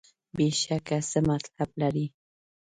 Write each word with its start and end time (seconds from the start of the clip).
بېشکه 0.37 0.97
څه 1.09 1.19
مطلب 1.29 1.69
لري. 1.81 2.05